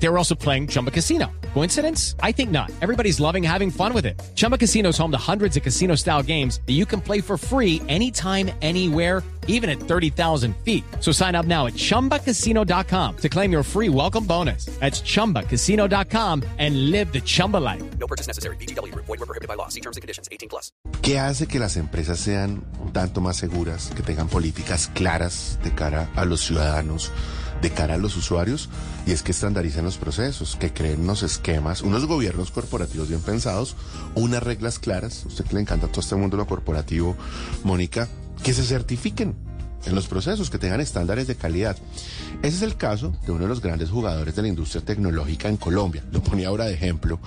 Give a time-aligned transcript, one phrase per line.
[0.00, 1.30] They were also playing Chumba Casino.
[1.54, 2.14] Coincidence?
[2.22, 2.70] I think not.
[2.80, 4.20] Everybody's loving having fun with it.
[4.36, 7.36] Chumba Casino is home to hundreds of casino style games that you can play for
[7.36, 10.84] free anytime, anywhere, even at 30,000 feet.
[11.00, 14.66] So sign up now at chumbacasino.com to claim your free welcome bonus.
[14.78, 17.82] That's chumbacasino.com and live the Chumba life.
[17.98, 18.56] No purchase necessary.
[18.56, 18.94] BGW.
[18.94, 19.68] Void were prohibited by law.
[19.68, 20.28] See terms and conditions.
[20.30, 20.70] 18 plus.
[21.02, 25.74] ¿Qué hace que las empresas sean un tanto más seguras, que tengan políticas claras de
[25.74, 27.10] cara a los ciudadanos,
[27.62, 28.68] de cara a los usuarios?
[29.06, 33.76] Y es que estandarizan los procesos, que creen unos esquemas, unos gobiernos corporativos bien pensados,
[34.14, 35.24] unas reglas claras.
[35.26, 37.16] Usted que le encanta todo este mundo lo corporativo,
[37.64, 38.08] Mónica,
[38.42, 39.34] que se certifiquen
[39.86, 41.76] en los procesos, que tengan estándares de calidad.
[42.42, 45.56] Ese es el caso de uno de los grandes jugadores de la industria tecnológica en
[45.56, 46.04] Colombia.
[46.12, 47.20] Lo ponía ahora de ejemplo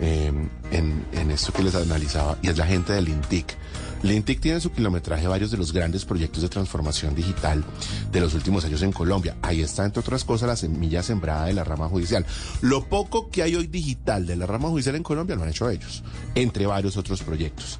[0.00, 0.32] eh,
[0.70, 3.56] en, en esto que les analizaba, y es la gente del INTIC.
[4.04, 7.64] Lintic tiene en su kilometraje varios de los grandes proyectos de transformación digital
[8.12, 9.36] de los últimos años en Colombia.
[9.40, 12.26] Ahí está, entre otras cosas, la semilla sembrada de la rama judicial.
[12.60, 15.70] Lo poco que hay hoy digital de la rama judicial en Colombia lo han hecho
[15.70, 17.78] ellos, entre varios otros proyectos.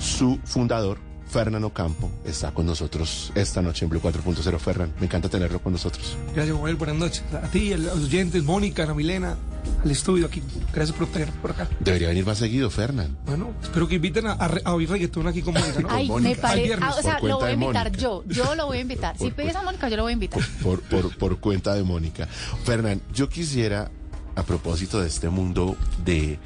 [0.00, 0.98] Su fundador,
[1.30, 4.58] Fernando Campo, está con nosotros esta noche en Blue 4.0.
[4.58, 6.16] Fernan, me encanta tenerlo con nosotros.
[6.34, 6.74] Gracias, Joel.
[6.76, 7.22] Buenas noches.
[7.32, 9.36] A ti, a los oyentes, Mónica, Ana Milena,
[9.84, 10.42] al estudio aquí.
[10.74, 11.68] Gracias por tener por acá.
[11.78, 13.16] Debería venir más seguido, Fernán.
[13.26, 15.88] Bueno, espero que inviten a, a, a oír reggaetón aquí con Mónica, ¿no?
[15.90, 16.28] Ay, Mónica.
[16.30, 16.64] me parece.
[16.66, 18.02] viernes, o sea, por lo cuenta voy a de invitar Mónica.
[18.02, 18.24] yo.
[18.26, 19.16] Yo lo voy a invitar.
[19.18, 20.42] Si pides a Mónica, yo lo voy a invitar.
[20.62, 22.26] por, por, por cuenta de Mónica.
[22.64, 23.88] Fernán, yo quisiera,
[24.34, 26.38] a propósito de este mundo de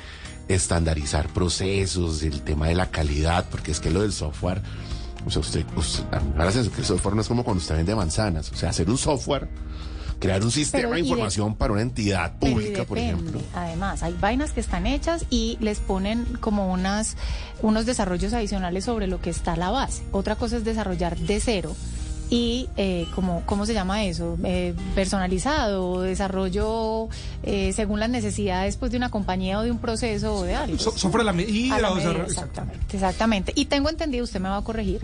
[0.48, 4.60] estandarizar procesos, del tema de la calidad, porque es que lo del software,
[5.26, 7.28] o sea, usted, usted a mí me da la sensación que el software no es
[7.28, 9.48] como cuando usted vende manzanas, o sea, hacer un software,
[10.18, 13.40] crear un sistema Pero de información para una entidad pública, por ejemplo.
[13.54, 17.16] Además, hay vainas que están hechas y les ponen como unas
[17.62, 20.02] unos desarrollos adicionales sobre lo que está la base.
[20.12, 21.74] Otra cosa es desarrollar de cero
[22.30, 27.08] y eh, como cómo se llama eso Eh, personalizado desarrollo
[27.42, 30.78] eh, según las necesidades pues de una compañía o de un proceso o de algo
[30.78, 31.76] So- a la medida.
[31.76, 33.52] A la medida, exactamente, exactamente.
[33.54, 35.00] Y tengo entendido, usted me va a corregir,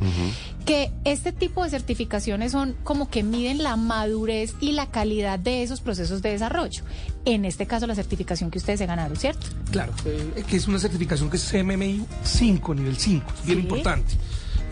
[0.65, 5.63] que este tipo de certificaciones son como que miden la madurez y la calidad de
[5.63, 6.83] esos procesos de desarrollo.
[7.25, 9.47] En este caso, la certificación que ustedes se ganaron, ¿cierto?
[9.71, 13.27] Claro, eh, que es una certificación que es CMMI 5, nivel 5.
[13.41, 13.63] Es bien Sí.
[13.65, 14.15] importante.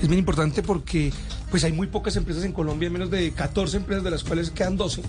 [0.00, 1.12] Es bien importante porque
[1.50, 4.76] pues hay muy pocas empresas en Colombia, menos de 14 empresas de las cuales quedan
[4.76, 5.02] 12,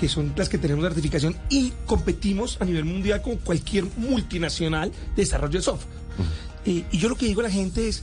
[0.00, 5.22] que son las que tenemos certificación y competimos a nivel mundial con cualquier multinacional de
[5.22, 5.94] desarrollo de software.
[6.64, 8.02] Eh, y yo lo que digo a la gente es,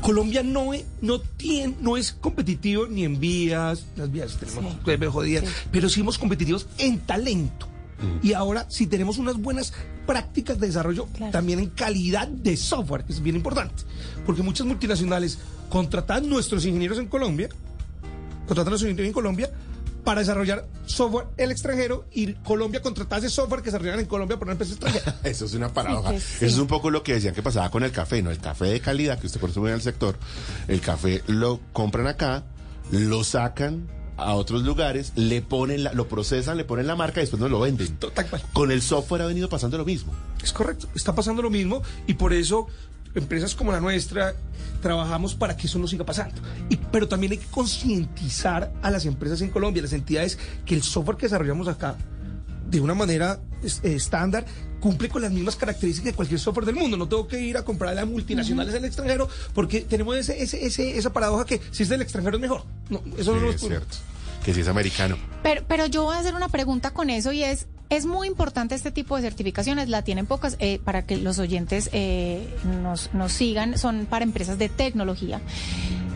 [0.00, 4.78] Colombia no es, no tiene, no es competitivo ni en vías, las vías tenemos Sí.
[4.84, 5.50] pues, jodidas, Sí.
[5.70, 7.68] pero sí somos competitivos en talento.
[8.22, 9.72] Y ahora, si tenemos unas buenas
[10.06, 11.32] prácticas de desarrollo, Claro.
[11.32, 13.82] también en calidad de software, que es bien importante.
[14.26, 17.48] Porque muchas multinacionales contratan nuestros ingenieros en Colombia,
[18.46, 19.50] contratan a nuestros ingenieros en Colombia
[20.04, 24.46] para desarrollar software en el extranjero y Colombia contratase software que desarrollan en Colombia por
[24.48, 25.18] una empresa extranjera.
[25.24, 26.12] Eso es una paradoja.
[26.12, 26.44] Sí, sí.
[26.44, 28.30] Eso es un poco lo que decían que pasaba con el café, ¿no?
[28.30, 30.16] El café de calidad que usted consume en el sector,
[30.68, 32.44] el café lo compran acá,
[32.90, 37.22] lo sacan a otros lugares, le ponen la- lo procesan, le ponen la marca y
[37.22, 37.96] después no lo venden.
[37.96, 38.42] Tal cual.
[38.52, 40.12] Con el software ha venido pasando lo mismo.
[40.42, 42.66] Es correcto, está pasando lo mismo y por eso
[43.14, 44.34] empresas como la nuestra
[44.82, 46.40] trabajamos para que eso no siga pasando.
[46.68, 50.74] Y, pero también hay que concientizar a las empresas en Colombia, a las entidades, que
[50.74, 51.96] el software que desarrollamos acá,
[52.68, 54.44] de una manera eh, estándar,
[54.80, 56.96] cumple con las mismas características de cualquier software del mundo.
[56.96, 60.98] No tengo que ir a comprar a multinacionales del extranjero porque tenemos ese, ese, ese-
[60.98, 62.64] esa paradoja que si es del extranjero es mejor.
[62.90, 63.96] No, eso no Sí, lo es cierto.
[64.44, 65.16] Que si es americano.
[65.42, 68.74] Pero, pero yo voy a hacer una pregunta con eso y es, es muy importante
[68.74, 72.48] este tipo de certificaciones, la tienen pocas, eh, para que los oyentes eh,
[72.82, 75.40] nos, nos sigan, son para empresas de tecnología.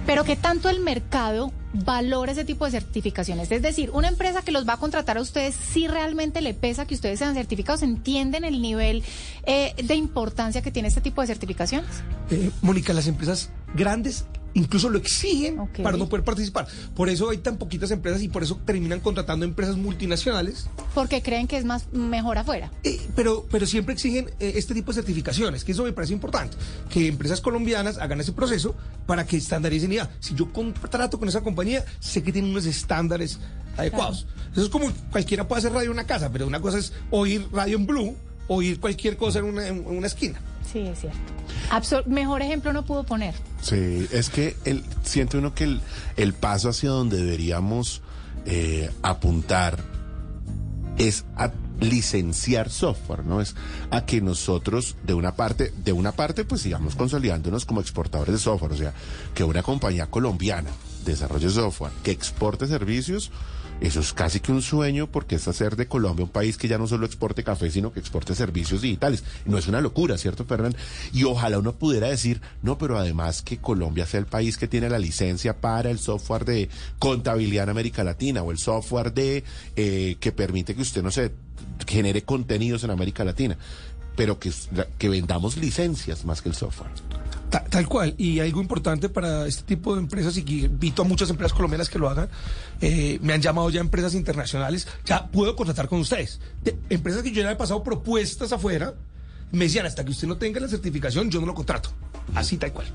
[0.07, 3.53] Pero que tanto el mercado valora ese tipo de certificaciones.
[3.53, 6.87] Es decir, una empresa que los va a contratar a ustedes, si realmente le pesa
[6.87, 9.05] que ustedes sean certificados, ¿entienden el nivel
[9.45, 12.03] eh, de importancia que tiene este tipo de certificaciones?
[12.63, 14.25] Mónica, las empresas grandes
[14.55, 15.83] incluso lo exigen Ok.
[15.83, 16.67] para no poder participar.
[16.95, 21.47] Por eso hay tan poquitas empresas y por eso terminan contratando empresas multinacionales, Porque creen
[21.47, 22.71] que es más mejor afuera.
[22.83, 26.57] eh, pero, pero siempre exigen eh, este tipo de certificaciones, que eso me parece importante,
[26.91, 28.75] que empresas colombianas hagan ese proceso
[29.07, 33.39] para que estandaricen ya, si yo contrato con esa compañía, sé que tienen unos estándares
[33.77, 34.27] adecuados.
[34.53, 37.47] Eso es como cualquiera puede hacer radio en una casa, pero una cosa es oír
[37.53, 38.17] radio en blue,
[38.49, 40.41] oír cualquier cosa en una, en una esquina.
[40.73, 42.09] Sí, es cierto.
[42.09, 43.35] Mejor ejemplo no pudo poner.
[43.63, 45.81] Sí, es que el, siente uno que el,
[46.17, 48.03] el paso hacia donde deberíamos
[48.45, 49.79] eh, apuntar
[50.99, 53.41] es a licenciar software, ¿no?
[53.41, 53.55] Es
[53.91, 58.41] a que nosotros, de una parte, de una parte, pues sigamos consolidándonos como exportadores de
[58.41, 58.73] software.
[58.73, 58.93] O sea,
[59.35, 60.71] que una compañía colombiana
[61.05, 63.31] desarrolle software, que exporte servicios,
[63.81, 66.79] eso es casi que un sueño porque es hacer de Colombia un país que ya
[66.79, 69.25] no solo exporte café, sino que exporte servicios digitales.
[69.47, 70.75] No es una locura, ¿cierto, Fernán?
[71.13, 74.91] Y ojalá uno pudiera decir, no, pero además que Colombia sea el país que tiene
[74.91, 79.45] la licencia para el software de contabilidad en América Latina o el software de
[79.77, 81.33] eh, que permite que usted, no sé,
[81.87, 83.57] genere contenidos en América Latina,
[84.19, 84.53] pero que,
[84.99, 86.91] que vendamos licencias más que el software.
[87.51, 91.05] Ta- Tal cual, y algo importante para este tipo de empresas, y que invito a
[91.07, 92.29] muchas empresas colombianas que lo hagan,
[92.83, 96.41] eh, me han llamado ya empresas internacionales, ya puedo contratar con ustedes.
[96.63, 98.93] De- empresas que yo ya he pasado propuestas afuera,
[99.53, 101.91] me decían, hasta que usted no tenga la certificación, yo no lo contrato.
[102.35, 102.89] Así tal cual.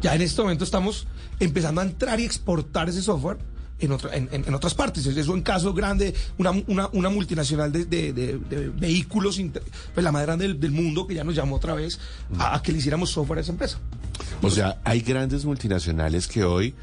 [0.00, 1.06] Ya en este momento estamos
[1.38, 3.36] empezando a entrar y exportar ese software
[3.80, 5.04] en, otra- en, en- otras partes.
[5.06, 9.40] Eso en caso grande, una, una, una multinacional de, de- de- de vehículos,
[9.94, 11.98] pues la más grande del, del mundo, que ya nos llamó otra vez,
[12.38, 13.78] a, a que le hiciéramos software a esa empresa.
[14.42, 16.74] O sea, hay grandes multinacionales que hoy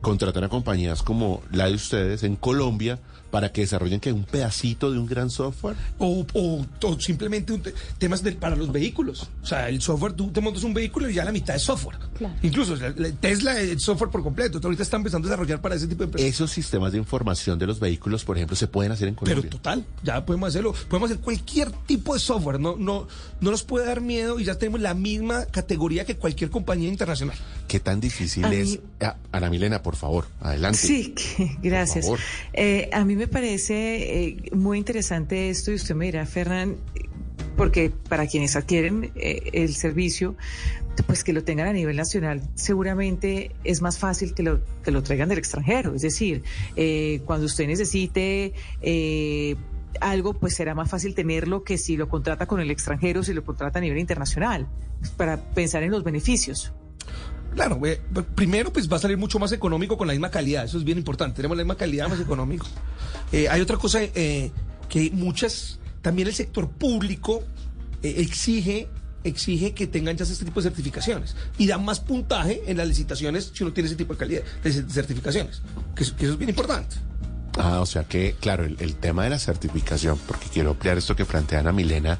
[0.00, 2.98] contratan a compañías como la de ustedes en Colombia
[3.34, 5.74] para que desarrollen que un pedacito de un gran software.
[5.98, 9.28] O, o- o simplemente un te- temas del- para los vehículos.
[9.42, 11.96] O sea, el software, tú te montas un vehículo y ya la mitad es software.
[12.16, 12.32] Claro.
[12.44, 14.58] Incluso o sea, la- Tesla, el software por completo.
[14.58, 16.30] Entonces, ahorita está empezando a desarrollar para ese tipo de empresas.
[16.30, 19.50] Esos sistemas de información de los vehículos, por ejemplo, se pueden hacer en Pero Colombia.
[19.50, 20.72] total, ya podemos hacerlo.
[20.88, 22.60] Podemos hacer cualquier tipo de software.
[22.60, 23.08] No, no,
[23.40, 27.36] no nos puede dar miedo y ya tenemos la misma categoría que cualquier compañía internacional.
[27.66, 28.68] ¿Qué tan difícil A es?
[28.70, 30.78] mí- Ah, Ana Milena, por favor, adelante.
[30.78, 32.04] Sí, que- gracias.
[32.04, 32.20] favor.
[32.52, 36.76] Eh, a mí me parece eh, muy interesante esto y usted me dirá, Fernán,
[37.56, 40.36] porque para quienes adquieren eh, el servicio,
[41.06, 45.02] pues que lo tengan a nivel nacional, seguramente es más fácil que lo, que lo
[45.02, 45.94] traigan del extranjero.
[45.94, 46.42] Es decir,
[46.76, 48.52] eh, cuando usted necesite...
[48.82, 49.56] eh,
[50.00, 53.44] algo pues será más fácil tenerlo que si lo contrata con el extranjero, si lo
[53.44, 54.66] contrata a nivel internacional,
[55.16, 56.72] para pensar en los beneficios.
[57.54, 58.00] Claro, eh,
[58.34, 60.98] primero pues va a salir mucho más económico con la misma calidad, eso es bien
[60.98, 62.66] importante, tenemos la misma calidad más económico.
[63.32, 64.50] Eh, hay otra cosa eh,
[64.88, 67.42] que muchas, también el sector público
[68.02, 68.88] eh, exige
[69.22, 73.52] exige que tengan ya este tipo de certificaciones y dan más puntaje en las licitaciones
[73.54, 75.62] si uno tiene ese tipo de calidad de certificaciones,
[75.96, 76.96] que, eso- que eso es bien importante.
[77.56, 81.16] Ah, o sea que, claro, el, el tema de la certificación, porque quiero ampliar esto
[81.16, 82.18] que plantea Ana Milena,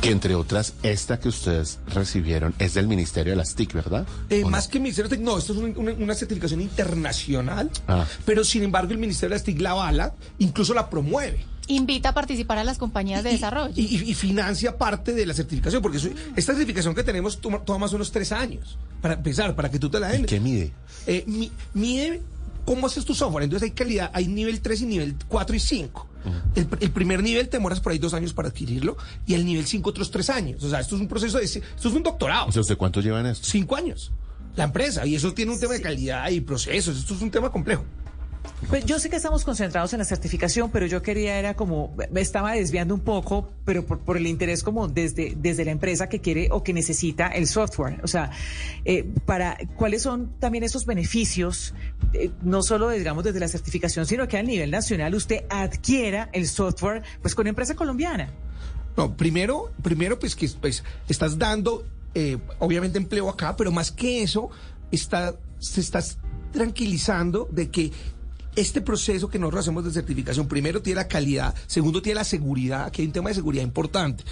[0.00, 4.06] que entre otras, esta que ustedes recibieron es del Ministerio de las TIC, ¿verdad?
[4.30, 4.50] Eh, ¿O no?
[4.50, 8.06] más que Ministerio de Tec- no, esto es un- una, una certificación internacional, Ah.
[8.24, 11.44] pero sin embargo el Ministerio de la TIC la avala, incluso la promueve.
[11.66, 13.72] Invita a participar a las compañías de Y- desarrollo.
[13.74, 17.60] Y, y- y financia parte de la certificación, porque eso- esta certificación que tenemos toma,
[17.64, 20.26] toma más o menos tres años para empezar, para que tú te la ¿Y den.
[20.26, 20.72] qué mide?
[21.06, 22.20] Eh, mi- mide
[22.66, 23.44] cómo haces tu software.
[23.44, 26.06] Entonces hay calidad, hay nivel 3 y nivel 4 y 5.
[26.54, 29.44] El, pr- el primer nivel te demoras por ahí dos años para adquirirlo y el
[29.44, 30.62] nivel 5 otros tres años.
[30.64, 31.44] O sea, esto es un proceso de...
[31.44, 32.46] Esto es un doctorado.
[32.48, 33.46] O sea, ¿usted cuánto llevan esto?
[33.46, 34.12] cinco años.
[34.56, 35.04] La empresa.
[35.06, 36.96] Y eso tiene un tema de calidad y procesos.
[36.98, 37.84] Esto es un tema complejo.
[38.68, 42.20] Pues yo sé que estamos concentrados en la certificación, pero yo quería era como, me
[42.20, 46.48] estaba desviando un poco, pero por, el interés como desde, desde la empresa que quiere
[46.50, 48.00] o que necesita el software.
[48.02, 48.30] O sea,
[48.84, 51.74] eh, para cuáles son también esos beneficios,
[52.14, 56.48] eh, no solo digamos desde la certificación, sino que a nivel nacional usted adquiera el
[56.48, 58.32] software pues con empresa colombiana.
[58.96, 64.22] No, primero, primero pues que pues, estás dando, eh, obviamente, empleo acá, pero más que
[64.22, 64.50] eso,
[64.90, 66.18] está, se estás
[66.52, 67.92] tranquilizando de que
[68.56, 72.90] este proceso que nosotros hacemos de certificación, primero tiene la calidad, segundo tiene la seguridad,
[72.90, 74.24] que hay un tema de seguridad importante.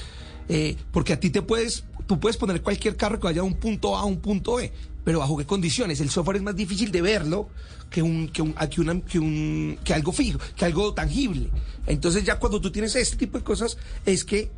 [0.48, 3.54] Eh, porque a ti te puedes, tú puedes poner cualquier carro que vaya de un
[3.54, 4.72] punto A a un punto B,
[5.04, 6.00] pero bajo qué condiciones.
[6.00, 7.48] El software es más difícil de verlo
[7.90, 11.50] que un, que un, que que un, que algo fijo, que algo tangible.
[11.86, 14.50] Entonces ya cuando tú tienes este tipo de cosas, es que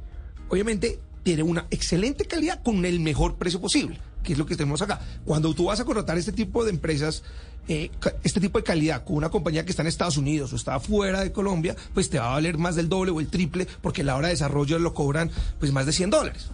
[0.48, 4.82] obviamente tiene una excelente calidad con el mejor precio posible, que es lo que tenemos
[4.82, 5.00] acá.
[5.24, 7.22] Cuando tú vas a contratar este tipo de empresas,
[7.68, 7.90] eh,
[8.24, 11.20] este tipo de calidad con una compañía que está en Estados Unidos o está fuera
[11.20, 14.04] de Colombia, pues te va a valer más del doble o el triple, porque a
[14.04, 16.48] la hora de desarrollo lo cobran pues más de 100 dólares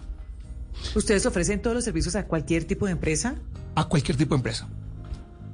[0.95, 3.35] ¿Ustedes ofrecen todos los servicios a cualquier tipo de empresa?
[3.73, 4.67] a cualquier tipo de empresa.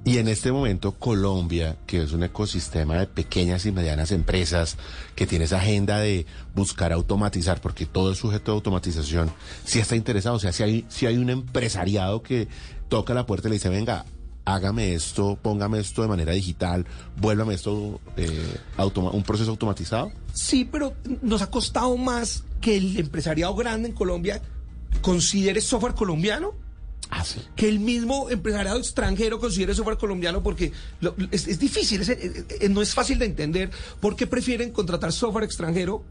[0.08, 4.78] Y en este momento Colombia, que es un ecosistema de pequeñas y medianas empresas,
[5.16, 9.30] que tiene esa agenda de buscar automatizar, porque todo es sujeto de automatización,
[9.66, 12.48] si está interesado, o sea, si hay, si hay un empresariado que
[12.88, 14.06] toca la puerta y le dice, venga,
[14.46, 16.86] hágame esto, póngame esto de manera digital,
[17.18, 20.14] vuélvame esto eh, un proceso automatizado.
[20.34, 24.42] Sí, pero nos ha costado más que el empresariado grande en Colombia
[25.02, 26.54] considere software colombiano
[27.10, 27.24] Ah,
[27.56, 30.72] que el mismo empresariado extranjero considere software colombiano porque
[31.32, 32.02] es, difícil,
[32.70, 33.70] no es fácil de entender
[34.02, 36.04] por qué prefieren contratar software extranjero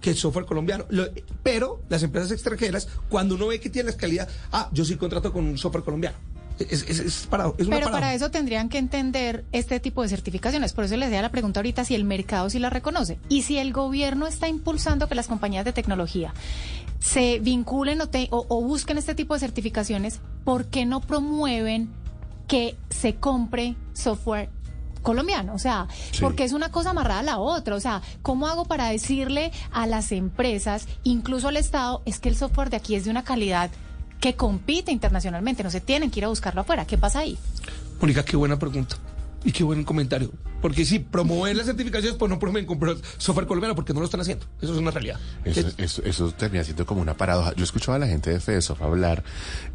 [0.00, 0.86] que software colombiano.
[0.90, 1.08] Lo-
[1.42, 5.32] pero las empresas extranjeras, cuando uno ve que tiene la calidad, ah, yo sí contrato
[5.32, 6.16] con un software colombiano.
[6.58, 10.08] Es, es, es, parado, es una Pero para eso tendrían que entender este tipo de
[10.08, 10.72] certificaciones.
[10.72, 13.18] Por eso les decía la pregunta ahorita si el mercado sí la reconoce.
[13.28, 16.32] Y si el gobierno está impulsando que las compañías de tecnología
[16.98, 21.90] se vinculen o, te- o- o busquen este tipo de certificaciones, ¿por qué no promueven
[22.48, 24.48] que se compre software?
[25.02, 26.18] colombiano, o sea, Sí.
[26.20, 29.86] porque es una cosa amarrada a la otra, o sea, ¿cómo hago para decirle a
[29.86, 33.70] las empresas, incluso al Estado, es que el software de aquí es de una calidad
[34.20, 37.38] que compite internacionalmente, no se tienen que ir a buscarlo afuera, ¿qué pasa ahí?
[38.00, 38.96] Mónica, qué buena pregunta.
[39.44, 40.32] Y qué buen comentario.
[40.60, 44.20] Porque sí, promover las certificaciones, pues no promueven comprar software colombiano porque no lo están
[44.20, 44.44] haciendo.
[44.60, 45.20] Eso es una realidad.
[45.44, 47.54] Eso, Es- eso, eso termina siendo como una paradoja.
[47.54, 49.22] Yo escuchaba a la gente de FedeSoft hablar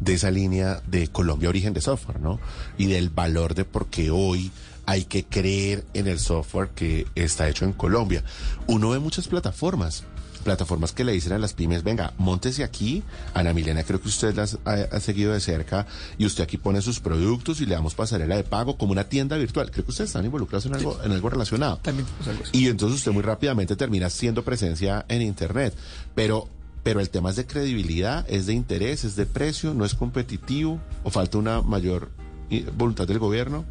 [0.00, 2.38] de esa línea de Colombia origen de software, ¿no?
[2.76, 4.50] Y del valor de por qué hoy
[4.84, 8.24] hay que creer en el software que está hecho en Colombia.
[8.66, 10.04] Uno ve muchas plataformas,
[10.42, 13.02] plataformas que le dicen a las pymes, venga, montese aquí,
[13.34, 15.86] Ana Milena, creo que usted las ha, ha seguido de cerca
[16.18, 19.36] y usted aquí pone sus productos y le damos pasarela de pago como una tienda
[19.36, 19.70] virtual.
[19.70, 21.78] Creo que ustedes están involucrados en algo, en algo relacionado.
[21.78, 22.42] También algo.
[22.52, 25.74] Y entonces usted muy rápidamente termina siendo presencia en Internet.
[26.14, 26.48] Pero,
[26.82, 30.80] pero el tema es de credibilidad, es de interés, es de precio, no es competitivo
[31.04, 32.10] o falta una mayor
[32.50, 33.64] eh, voluntad del gobierno.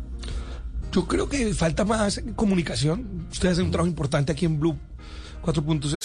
[0.92, 3.28] Yo creo que falta más comunicación.
[3.32, 4.78] Ustedes hacen un trabajo importante aquí en Blue
[5.44, 5.96] 4.0.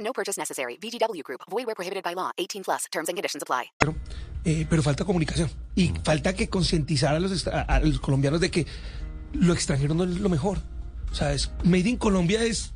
[0.00, 0.76] No purchase necessary.
[0.80, 1.40] VGW Group.
[1.50, 2.30] Void where prohibited by law.
[2.38, 2.84] 18 plus.
[2.90, 3.70] Terms and conditions apply.
[4.44, 5.50] Eh, pero falta comunicación.
[5.74, 8.66] Y falta que concientizar a los, extra- a los colombianos de que
[9.32, 10.58] lo extranjero no es lo mejor.
[11.10, 12.72] O sea, es, Made in Colombia es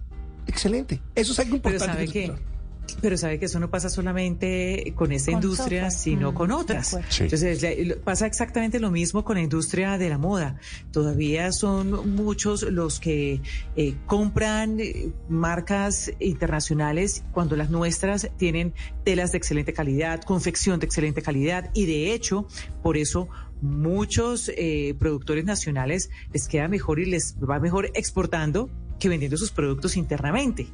[0.46, 1.00] excelente.
[1.14, 2.06] Eso es algo Pero importante.
[2.06, 2.51] sabe que- que
[3.00, 6.02] pero sabe que eso no pasa solamente con esta Con industria, software.
[6.02, 6.98] sino Mm, con otras.
[7.08, 7.24] Sí.
[7.24, 10.58] Entonces pasa exactamente lo mismo con la industria de la moda.
[10.92, 13.40] Todavía son muchos los que
[13.76, 18.72] eh, compran eh, marcas internacionales cuando las nuestras tienen
[19.04, 22.46] telas de excelente calidad, confección de excelente calidad y de hecho
[22.82, 23.28] por eso
[23.60, 29.50] muchos eh, productores nacionales les queda mejor y les va mejor exportando que vendiendo sus
[29.50, 30.68] productos internamente.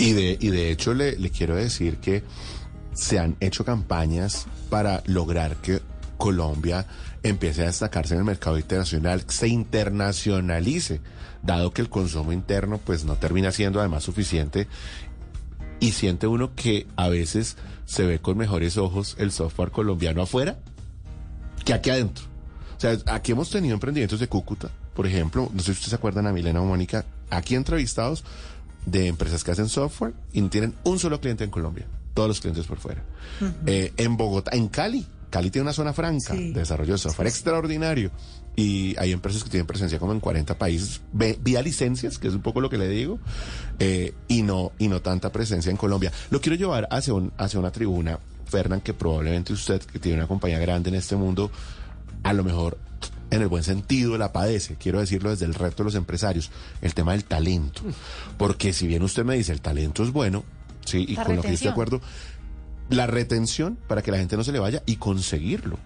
[0.00, 2.22] Y de, y de hecho le, le quiero decir que
[2.94, 5.82] se han hecho campañas para lograr que
[6.16, 6.86] Colombia
[7.22, 11.02] empiece a destacarse en el mercado internacional, se internacionalice,
[11.42, 14.68] dado que el consumo interno pues no termina siendo además suficiente
[15.80, 20.58] y siente uno que a veces se ve con mejores ojos el software colombiano afuera
[21.62, 22.24] que aquí adentro.
[22.74, 25.96] O sea, aquí hemos tenido emprendimientos de Cúcuta, por ejemplo, no sé si ustedes se
[25.96, 28.24] acuerdan a Milena o Mónica, aquí entrevistados
[28.86, 32.66] de empresas que hacen software y tienen un solo cliente en Colombia, todos los clientes
[32.66, 33.02] por fuera.
[33.66, 36.52] Eh, en Bogotá, en Cali, Cali tiene una zona franca Sí.
[36.52, 38.10] de desarrollo de software extraordinario
[38.56, 42.34] y hay empresas que tienen presencia como en 40 países ve- vía licencias, que es
[42.34, 43.18] un poco lo que le digo,
[43.78, 46.10] eh, y no y no tanta presencia en Colombia.
[46.30, 50.26] Lo quiero llevar hacia un hacia una tribuna, Fernán, que probablemente usted que tiene una
[50.26, 51.50] compañía grande en este mundo,
[52.24, 52.76] a lo mejor
[53.30, 56.50] en el buen sentido la padece, quiero decirlo desde el reto de los empresarios,
[56.82, 57.82] el tema del talento.
[58.36, 60.44] Porque si bien usted me dice el talento es bueno,
[60.84, 62.00] sí, y La con lo que yo estoy de acuerdo,
[62.88, 65.78] la retención para que la gente no se le vaya y conseguirlo.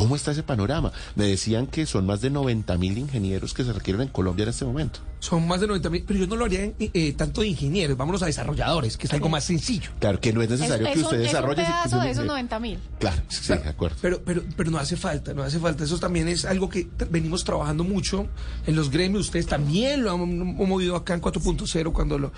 [0.00, 0.92] ¿Cómo está ese panorama?
[1.14, 4.48] Me decían que son más de 90 mil ingenieros que se requieren en Colombia en
[4.48, 5.00] este momento.
[5.18, 7.96] Son más de 90 mil, pero yo no lo haría en, eh, tanto de ingenieros,
[7.96, 9.90] vámonos a desarrolladores, que es algo más sencillo.
[9.98, 11.62] Claro que no es necesario es, que es usted un, es un desarrolle.
[11.62, 12.78] pedazo de esos ese- 90 mil.
[12.98, 13.96] Claro, sí, de acuerdo.
[14.00, 15.84] Pero, pero, pero no hace falta, no hace falta.
[15.84, 18.26] Eso también es algo que venimos trabajando mucho
[18.66, 19.26] en los gremios.
[19.26, 22.32] Ustedes también lo han, han movido acá en 4.0 cuando lo,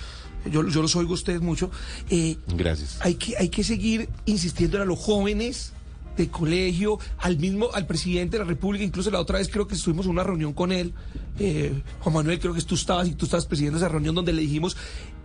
[0.51, 1.71] yo, yo los oigo a ustedes mucho.
[2.11, 2.99] Eh, Gracias.
[3.01, 5.73] hay que, hay que seguir insistiendo a los jóvenes
[6.17, 9.75] de colegio, al mismo, al presidente de la República, incluso la otra vez creo que
[9.75, 10.93] estuvimos en una reunión con él,
[11.39, 14.43] eh, Juan Manuel, creo que tú estabas y tú estabas presidiendo esa reunión donde le
[14.43, 14.77] dijimos,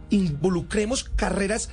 [0.09, 1.69] involucremos carreras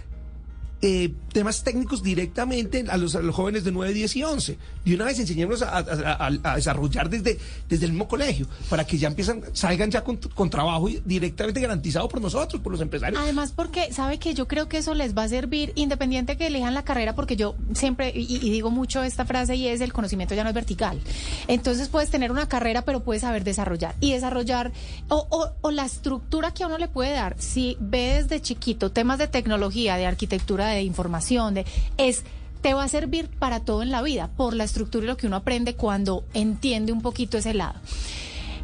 [0.86, 4.58] eh, temas técnicos directamente a los, a los jóvenes de 9, 10 y 11.
[4.84, 7.38] De una vez enseñémoslos a, desarrollar desde,
[7.70, 10.18] desde el mismo colegio, para que ya empiezan, salgan ya con,
[10.50, 13.18] trabajo directamente garantizado por nosotros, por los empresarios.
[13.18, 16.74] Además, porque sabe que yo creo que eso les va a servir independiente que elijan
[16.74, 20.42] la carrera, porque yo siempre, y, digo mucho esta frase, y es el conocimiento ya
[20.42, 21.00] no es vertical.
[21.48, 23.94] Entonces puedes tener una carrera, pero puedes saber desarrollar.
[24.00, 24.70] Y desarrollar,
[25.08, 29.18] o, o la estructura que a uno le puede dar, si ve desde chiquito temas
[29.18, 31.66] de tecnología, de arquitectura, de información, de
[31.96, 32.24] es
[32.60, 35.26] te va a servir para todo en la vida, por la estructura y lo que
[35.26, 37.78] uno aprende cuando entiende un poquito ese lado.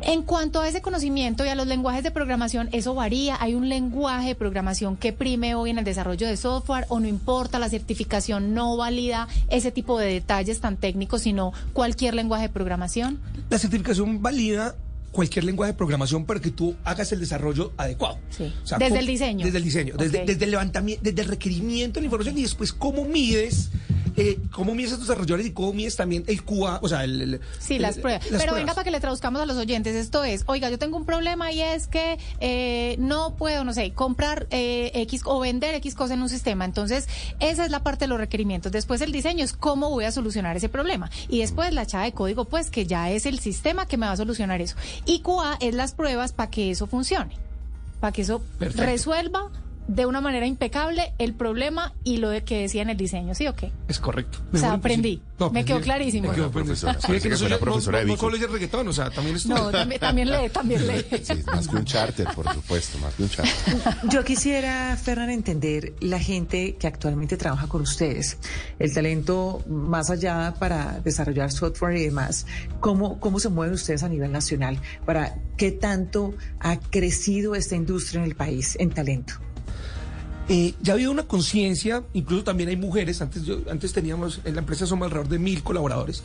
[0.02, 3.36] En cuanto a ese conocimiento y a los lenguajes de programación, eso varía.
[3.38, 7.06] Hay un lenguaje de programación que prime hoy en el desarrollo de software o no
[7.06, 12.48] importa, la certificación no valida ese tipo de detalles tan técnicos, sino cualquier lenguaje de
[12.48, 13.20] programación.
[13.50, 14.74] La certificación valida
[15.12, 18.18] cualquier lenguaje de programación para que tú hagas el desarrollo adecuado.
[18.30, 18.52] Sí.
[18.62, 19.44] O sea, Desde el diseño.
[19.44, 22.72] Desde el diseño, desde, desde el levantamiento, desde el requerimiento de la información y después
[22.72, 23.70] cómo mides,
[24.20, 27.20] eh, cómo mides tus desarrolladores y cómo mides también el QA, o sea, el...
[27.20, 28.30] el- Sí, el- las pruebas.
[28.30, 29.94] las Pero venga para que le traduzcamos a los oyentes.
[29.96, 33.92] Esto es, oiga, yo tengo un problema y es que eh, no puedo, no sé,
[33.92, 36.64] comprar eh, X o vender X cosa en un sistema.
[36.64, 37.08] Entonces,
[37.40, 38.72] esa es la parte de los requerimientos.
[38.72, 41.10] Después el diseño es cómo voy a solucionar ese problema.
[41.28, 44.12] Y después la echada de código, pues que ya es el sistema que me va
[44.12, 44.76] a solucionar eso.
[45.06, 47.36] Y QA es las pruebas para que eso funcione.
[48.00, 48.84] Para que eso Perfecto.
[48.86, 49.50] resuelva
[49.92, 53.48] de una manera impecable el problema y lo de que decía en el diseño, ¿sí
[53.48, 53.72] o qué?
[53.88, 54.38] Es correcto.
[54.52, 55.20] O sea, aprendí.
[55.52, 56.28] Me quedó clarísimo.
[56.28, 59.10] Me quedó profesora, Sí, que soy- profesora no- de no solo es reggaetón, o sea,
[59.10, 59.50] también estoy...
[59.52, 61.04] No, también, también lee, también lee.
[61.24, 63.52] Sí, más que un charter, por supuesto, más que un charter.
[64.10, 68.38] Yo quisiera, Fernan, entender la gente que actualmente trabaja con ustedes,
[68.78, 72.46] el talento más allá para desarrollar software y demás.
[72.78, 74.78] ¿Cómo, cómo se mueven ustedes a nivel nacional?
[75.04, 79.34] ¿Para qué tanto ha crecido esta industria en el país en talento?
[80.48, 84.60] Eh, ya ha habido una conciencia, incluso también hay mujeres, antes antes teníamos, en la
[84.60, 86.24] empresa somos alrededor de mil colaboradores,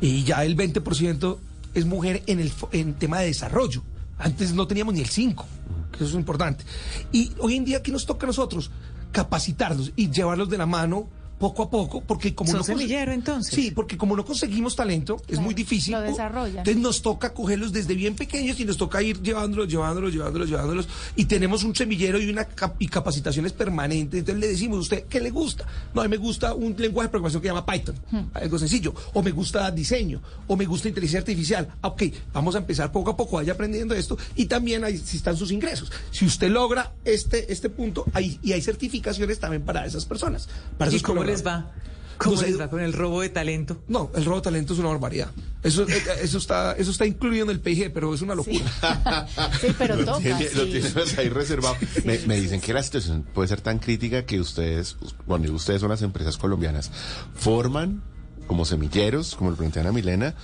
[0.00, 1.38] y ya el 20%
[1.74, 3.82] es mujer en el en tema de desarrollo.
[4.18, 5.44] Antes no teníamos ni el 5%,
[5.92, 6.64] que eso es importante.
[7.12, 8.70] Y hoy en día, ¿qué nos toca a nosotros?
[9.12, 11.08] Capacitarlos y llevarlos de la mano
[11.38, 13.54] poco a poco, porque como ¿Son no semillero, entonces?
[13.54, 15.92] Sí, porque como no conseguimos talento, es muy difícil.
[15.94, 16.58] lo desarrollan.
[16.58, 20.88] Entonces nos toca cogerlos desde bien pequeños y nos toca ir llevándolos, llevándolos, llevándolos, llevándolos.
[21.16, 24.18] Y tenemos un semillero y una cap- y capacitaciones permanentes.
[24.20, 25.66] Entonces le decimos, ¿usted qué le gusta?
[25.94, 27.94] No, a mí me gusta un lenguaje de programación que se llama Python,
[28.34, 28.94] algo sencillo.
[29.14, 31.68] O me gusta diseño, o me gusta inteligencia artificial.
[31.82, 34.16] Ah, Ok, vamos a empezar poco a poco, vaya aprendiendo esto.
[34.36, 35.90] Y también ahí están sus ingresos.
[36.10, 40.48] Si usted logra este, este punto, hay, y hay certificaciones también para esas personas.
[40.76, 41.70] Para ¿Y esos les va?
[42.18, 43.80] ¿Cómo les va con el robo de talento?
[43.86, 45.30] no, el robo de talento es una barbaridad.
[45.62, 48.58] Eso, eh, eso está, eso está incluido en el PIG, pero es una locura.
[49.60, 50.18] Sí, pero lo toca.
[50.18, 51.76] tiene- lo tienes ahí reservado.
[52.04, 55.80] me, me dicen que la situación puede ser tan crítica que ustedes, bueno, y ustedes
[55.80, 56.90] son las empresas colombianas,
[57.34, 58.02] forman
[58.48, 60.34] como semilleros, como lo plantean a Milena,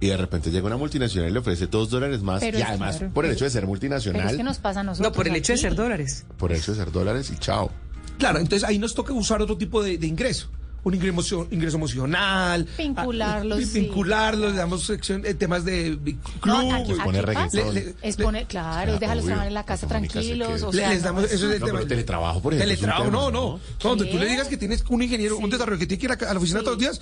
[0.00, 2.98] y de repente llega una multinacional y le ofrece dos dólares más, Pero y además
[2.98, 3.12] claro.
[3.14, 5.10] por el hecho de ser Pero multinacional, es que nos pasa a nosotros.
[5.12, 6.26] No, por el hecho de ser dólares.
[6.36, 7.70] por el hecho de ser dólares, y chao.
[8.18, 10.48] Claro, entonces ahí nos toca usar otro tipo de, de ingreso.
[10.84, 12.68] Un ingreso, ingreso emocional.
[12.76, 13.80] Vincularlos, ah, sí.
[13.80, 15.98] Vincularlos, le damos sección, eh, temas de
[16.42, 16.56] club.
[16.58, 17.72] No, aquí, Pues reggaetón.
[17.74, 19.28] Le- le- Es poner, claro, Ah, déjalos obvio.
[19.28, 20.62] trabajar en la casa tranquilos.
[20.62, 21.78] O sea, les no, damos, eso- eso es el No, tema.
[21.78, 23.52] pero teletrabajo, por ejemplo, un Teletrabajo, no, no.
[23.54, 23.60] ¿no?
[23.82, 25.50] Donde tú le digas que tienes un ingeniero, un Sí.
[25.52, 26.64] desarrollo que tiene que ir a, a la oficina Sí.
[26.66, 27.00] todos los días.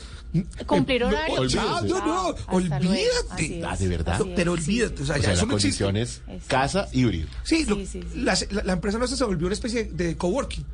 [0.65, 1.35] Cumplir eh, no, horario.
[1.41, 1.57] olvídese.
[1.67, 3.03] chao, no, no, olvídate.
[3.59, 4.21] es, Ah, ¿de verdad?
[4.37, 4.63] Pero sí.
[4.63, 5.85] olvídate, o sea, O ya sea, eso no existe.
[6.47, 7.27] casa híbrido.
[7.43, 8.21] Sí, lo- Sí, sí, sí.
[8.65, 10.65] la empresa nuestra se volvió una especie de coworking.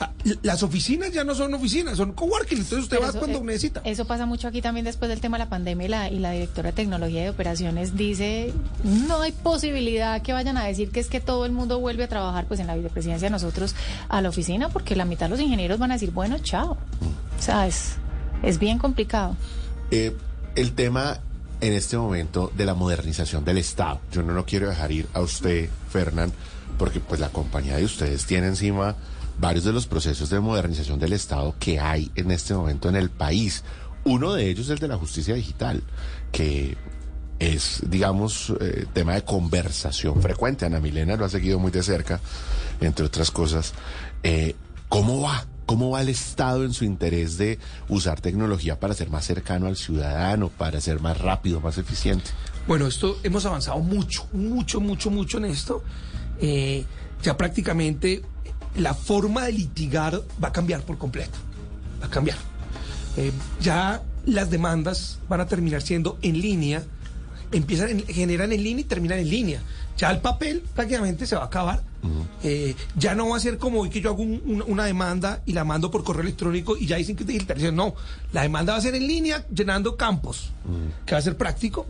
[0.00, 0.10] Ah,
[0.42, 2.58] Las oficinas ya no son oficinas, son coworking.
[2.58, 3.82] Entonces usted Pero va eso, cuando eh, necesita.
[3.84, 6.30] Eso pasa mucho aquí también después del tema de la pandemia y la, y la
[6.30, 11.00] directora de tecnología y de operaciones dice, no hay posibilidad que vayan a decir que
[11.00, 13.74] es que todo el mundo vuelve a trabajar pues en la vicepresidencia nosotros
[14.08, 16.78] a la oficina porque la mitad de los ingenieros van a decir, bueno, chao.
[17.38, 17.96] O sea, es,
[18.42, 19.36] es bien complicado.
[19.90, 20.16] Eh,
[20.56, 21.20] el tema
[21.60, 24.00] en este momento de la modernización del Estado.
[24.12, 26.32] Yo no lo quiero dejar ir a usted, Fernán,
[26.78, 28.96] porque pues la compañía de ustedes tiene encima
[29.40, 33.10] varios de los procesos de modernización del Estado que hay en este momento en el
[33.10, 33.64] país.
[34.04, 35.82] Uno de ellos es el de la justicia digital,
[36.30, 36.76] que
[37.38, 40.66] es, digamos, eh, tema de conversación frecuente.
[40.66, 42.20] Ana Milena lo ha seguido muy de cerca,
[42.80, 43.72] entre otras cosas.
[44.22, 44.54] Eh,
[44.88, 45.46] ¿Cómo va?
[45.64, 49.76] ¿Cómo va el Estado en su interés de usar tecnología para ser más cercano al
[49.76, 52.30] ciudadano, para ser más rápido, más eficiente?
[52.66, 55.82] Bueno, esto hemos avanzado mucho, mucho, mucho, mucho en esto.
[56.40, 56.84] Eh,
[57.22, 58.22] ya prácticamente
[58.76, 61.38] la forma de litigar va a cambiar por completo.
[62.02, 62.36] Va a cambiar.
[63.16, 66.82] Eh, ya las demandas van a terminar siendo en línea,
[67.52, 69.62] empiezan, en- generan en línea y terminan en línea.
[69.96, 71.82] Ya el papel prácticamente se va a acabar.
[72.42, 75.42] Eh, ya no va a ser como hoy que yo hago un- un- una demanda
[75.44, 77.76] y la mando por correo electrónico y ya dicen que es digitalización.
[77.76, 77.94] No,
[78.32, 80.52] la demanda va a ser en línea llenando campos,
[81.04, 81.86] que va a ser práctico.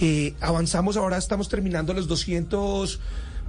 [0.00, 2.98] Eh, avanzamos ahora, estamos terminando los 200,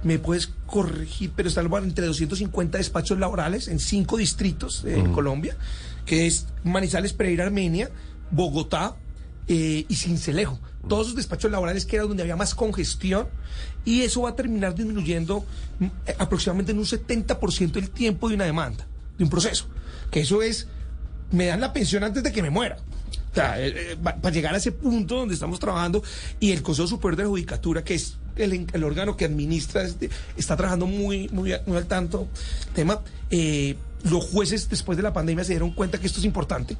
[0.06, 5.56] me puedes corregir, pero están entre 250 despachos laborales en cinco distritos eh, en Colombia,
[6.04, 7.90] que es Manizales, Pereira, Armenia,
[8.30, 8.96] Bogotá,
[9.48, 10.58] eh, y Cincelejo.
[10.88, 13.28] Todos esos despachos laborales que era donde había más congestión
[13.84, 15.44] y eso va a terminar disminuyendo
[15.78, 19.68] mm, eh, aproximadamente en un 70% el tiempo de una demanda, de un proceso.
[20.10, 20.66] Que eso es,
[21.30, 22.76] me dan la pensión antes de que me muera.
[23.30, 26.02] O sea, eh, para llegar a ese punto donde estamos trabajando
[26.40, 30.56] y el Consejo Superior de la Judicatura, que es el, órgano que administra, este, está
[30.56, 32.28] trabajando muy, muy, al tanto
[32.74, 33.00] tema.
[33.30, 36.76] eh, los jueces después de la pandemia se dieron cuenta que esto es importante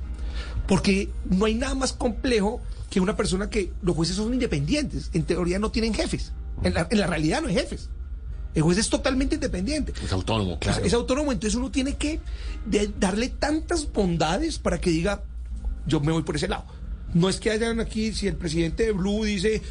[0.69, 5.11] porque no hay nada más complejo que una persona que los jueces son independientes.
[5.12, 6.33] En teoría no tienen jefes.
[6.62, 7.88] En la, en la realidad no hay jefes.
[8.55, 9.92] El juez es totalmente independiente.
[10.03, 10.81] Es autónomo, claro.
[10.81, 12.21] Es, es autónomo, entonces uno tiene que
[12.64, 15.23] de- darle tantas bondades para que diga,
[15.87, 16.64] yo me voy por ese lado.
[17.12, 19.62] No es que hayan aquí, si el presidente de Blue dice,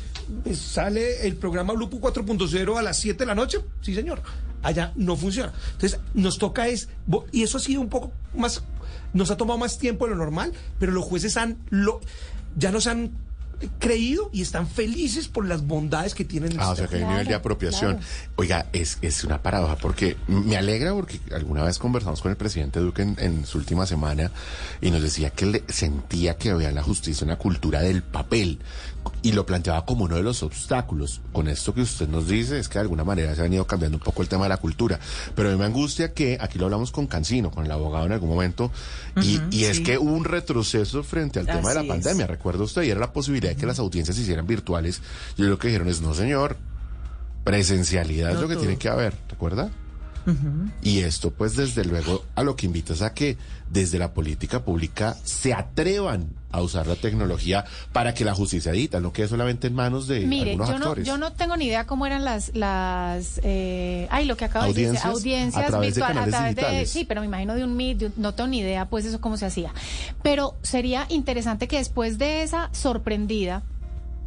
[0.53, 4.21] sale el programa Blue 4.0 a las 7 de la noche, sí señor,
[4.63, 5.53] allá no funciona.
[5.73, 6.89] Entonces nos toca es,
[7.31, 8.63] y eso ha sido un poco más,
[9.13, 12.01] nos ha tomado más tiempo de lo normal, pero los jueces han, lo,
[12.55, 13.11] ya nos han
[13.79, 16.89] creído y están felices por las bondades que tienen el Ah, o sea sistema.
[16.89, 17.97] que hay un nivel de apropiación.
[17.97, 18.07] claro.
[18.37, 22.79] Oiga, es, es una paradoja porque me alegra porque alguna vez conversamos con el presidente
[22.79, 24.31] Duque en, en su última semana
[24.81, 28.59] y nos decía que le sentía que había en la justicia una cultura del papel
[29.21, 31.21] y lo planteaba como uno de los obstáculos.
[31.31, 33.97] Con esto que usted nos dice es que de alguna manera se ha venido cambiando
[33.97, 34.99] un poco el tema de la cultura.
[35.35, 38.13] Pero a mí me angustia que, aquí lo hablamos con Cancino, con el abogado en
[38.13, 38.71] algún momento,
[39.21, 39.83] y, y es sí.
[39.83, 41.95] que hubo un retroceso frente al tema de la Así es.
[41.95, 42.25] pandemia.
[42.27, 45.01] Recuerda usted, y era la posibilidad de que las audiencias se hicieran virtuales.
[45.37, 46.57] Y lo que dijeron es, no señor,
[47.43, 48.63] presencialidad es lo que todo.
[48.63, 49.69] tiene que haber, ¿recuerda?
[50.81, 53.37] Y esto, pues, desde luego, a lo que invita es a que
[53.69, 58.99] desde la política pública se atrevan a usar la tecnología para que la justicia edita,
[58.99, 61.05] no quede solamente en manos de Mire, algunos yo no, actores.
[61.07, 64.69] yo no tengo ni idea cómo eran las, las eh, ay, lo que acabo de
[64.69, 65.05] decir, ¿Audiencias?
[65.13, 66.89] audiencias A través de virtuales, canales a través de, digitales.
[66.91, 69.19] sí, pero me imagino de un Meet, de un- no tengo ni idea, pues eso
[69.21, 69.73] cómo se hacía.
[70.23, 73.63] Pero sería interesante que después de esa sorprendida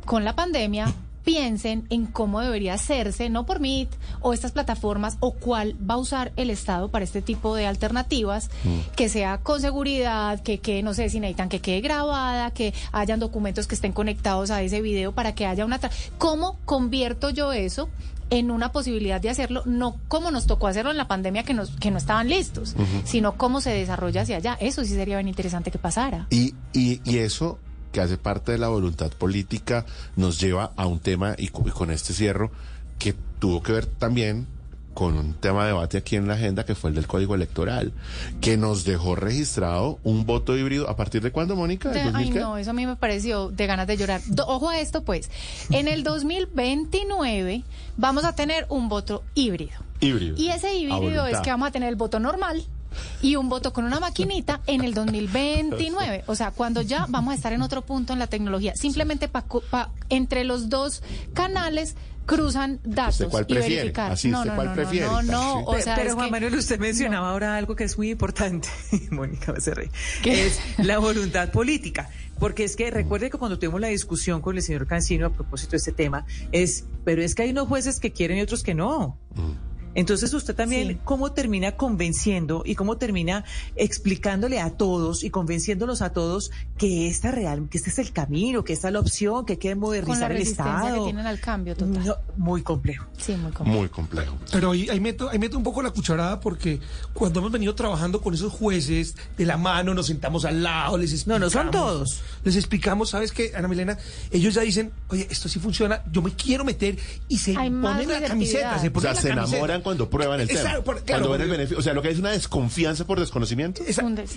[0.04, 0.92] con la pandemia,
[1.28, 3.90] piensen en cómo debería hacerse, no por Meet
[4.22, 8.48] o estas plataformas, o cuál va a usar el Estado para este tipo de alternativas,
[8.96, 13.20] que sea con seguridad, que, que no sé si necesitan que quede grabada, que hayan
[13.20, 15.78] documentos que estén conectados a ese video para que haya una...
[15.78, 17.90] tra- ¿Cómo convierto yo eso?
[18.30, 21.70] en una posibilidad de hacerlo, no como nos tocó hacerlo en la pandemia que, nos,
[21.76, 24.58] que no estaban listos, sino cómo se desarrolla hacia allá.
[24.60, 26.26] Eso sí sería bien interesante que pasara.
[26.28, 27.58] Y, y, y eso
[27.98, 29.84] que hace parte de la voluntad política
[30.14, 32.52] nos lleva a un tema, y, co- y con este cierro,
[33.00, 34.46] que tuvo que ver también
[34.94, 37.92] con un tema de debate aquí en la agenda, que fue el del Código Electoral,
[38.40, 40.88] que nos dejó registrado un voto híbrido.
[40.88, 41.88] ¿A partir de cuándo, Mónica?
[41.90, 42.40] De- ¿Del ay, 2000 qué?
[42.40, 44.20] no, eso a mí me pareció de ganas de llorar.
[44.46, 45.28] Ojo a esto, pues.
[45.70, 47.64] En el 2029
[47.96, 49.72] vamos a tener un voto híbrido.
[50.00, 50.36] Híbrido.
[50.36, 52.62] Y ese híbrido es que vamos a tener el voto normal
[53.22, 56.24] y un voto con una maquinita en el 2029.
[56.26, 58.74] O sea, cuando ya vamos a estar en otro punto en la tecnología.
[58.76, 61.02] Simplemente pa, pa- entre los dos
[61.34, 61.94] canales
[62.26, 63.76] cruzan datos cuál y prefiere?
[63.76, 64.12] verificar.
[64.12, 65.06] Así, no, ¿usted no, cuál no, prefiere?
[65.24, 68.68] no, o sea, pero Juan que- Manuel, usted mencionaba ahora algo que es muy importante,
[69.10, 69.90] Mónica Becerril,
[70.22, 70.46] ¿Qué?
[70.48, 72.10] es la voluntad política.
[72.38, 75.72] Porque es que recuerde que cuando tuvimos la discusión con el señor Cancino a propósito
[75.72, 78.74] de este tema, es, pero es que hay unos jueces que quieren y otros que
[78.74, 79.16] no.
[79.98, 80.98] Entonces usted también, Sí.
[81.04, 87.32] ¿cómo termina convenciendo y cómo termina explicándole a todos y convenciéndolos a todos que esta
[87.32, 89.80] real, que este es el camino, que esta es la opción, que hay que con
[89.80, 90.94] la modernizar el Estado?
[90.94, 92.04] que tienen al cambio total.
[92.04, 93.06] No, muy complejo.
[93.18, 93.78] Sí, muy complejo.
[93.80, 94.38] Muy complejo.
[94.52, 96.78] Pero ahí, ahí meto, ahí meto un poco la cucharada porque
[97.12, 101.10] cuando hemos venido trabajando con esos jueces de la mano, nos sentamos al lado, les
[101.26, 101.40] No, explicamos.
[101.40, 102.22] no son todos.
[102.44, 103.98] Les explicamos, ¿sabes qué, Ana Milena?
[104.30, 106.96] Ellos ya dicen, oye, esto sí funciona, yo me quiero meter
[107.28, 108.78] y se Hay ponen la camiseta.
[108.78, 109.56] Se O ponen sea, la se camiseta.
[109.56, 110.84] enamoran cuando prueban el Exacto, tema.
[110.84, 111.78] por- claro, cuando ven el beneficio.
[111.78, 113.82] O sea, lo que hay es una desconfianza por desconocimiento.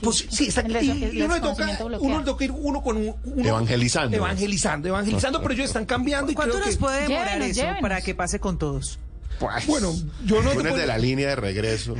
[0.01, 0.71] Pues, sí, exacto.
[0.71, 4.15] Y, des- el y uno le toca, uno toca ir uno con un, uno- Evangelizando.
[4.17, 7.59] Evangelizando, evangelizando, pero ellos están cambiando y ¿Cuánto creo nos que- puede demorar Llévenos, eso
[7.61, 7.81] llévenos.
[7.81, 8.99] para que pase con todos?
[9.41, 9.91] Pues, Bueno,
[10.23, 11.95] yo no Lunes puedo- de la línea de regreso.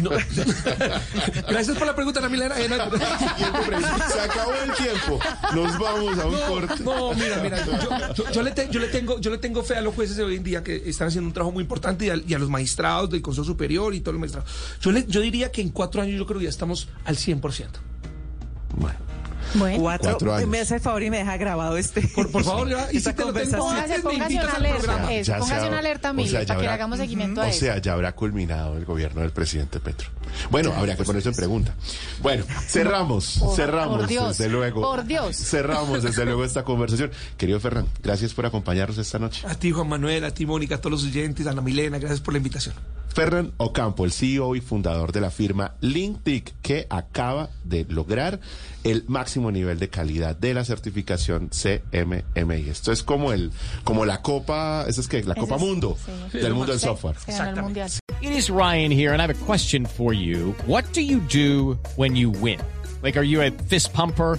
[0.00, 0.10] No.
[1.48, 4.08] Gracias por la pregunta, no- pregunta.
[4.12, 5.20] Se acabó el tiempo.
[5.54, 6.82] Nos vamos a un corte.
[6.82, 9.74] No, mira, mira, yo, yo- yo le te- yo le tengo, yo le tengo fe
[9.76, 12.10] a los jueces de hoy en día que están haciendo un trabajo muy importante y
[12.10, 14.50] a, y a los magistrados del Consejo Superior y todos los magistrados.
[14.80, 17.66] Yo, le, yo diría que en cuatro años yo creo que ya estamos al 100%.
[18.78, 18.98] Bueno.
[19.58, 19.78] Bueno.
[19.80, 20.48] Cuatro, Cuatro años.
[20.48, 22.02] me hace el favor y me deja grabado este.
[22.08, 23.76] Por, por favor, ya, y Esta si te lo tengo conversación.
[23.76, 24.78] antes, Póngase, me póngase invitas una al alerta.
[24.82, 25.12] programa.
[25.14, 27.48] Eso, póngase se una alerta, o sea, ya para que le hagamos seguimiento a O
[27.48, 27.60] eso.
[27.60, 30.08] sea, ya habrá culminado el gobierno del presidente Petro.
[30.50, 31.74] Bueno, habría que ponerse en pregunta.
[32.20, 34.82] Bueno, cerramos, Por- cerramos, por Dios, desde luego.
[34.82, 35.36] por Dios.
[35.36, 37.10] Cerramos, desde luego, esta conversación.
[37.36, 39.46] Querido Ferran, gracias por acompañarnos esta noche.
[39.48, 42.20] A ti, Juan Manuel, a ti, Mónica, a todos los oyentes, a Ana Milena, gracias
[42.20, 42.74] por la invitación.
[43.16, 48.40] Ferran Ocampo, el CEO y fundador de la firma LinkTIC, que acaba de lograr
[48.84, 52.68] el máximo nivel de calidad de la certificación CMMI.
[52.68, 53.52] Esto es como el,
[53.84, 55.96] como la Copa, eso es que la Copa es- Mundo
[56.30, 56.36] sí.
[56.40, 57.16] del mundo del software.
[57.62, 57.90] mundial.
[58.20, 60.54] It is Ryan here, and I have a question for you.
[60.66, 62.58] What do you do when you win?
[63.02, 64.38] Like, are you a fist pumper?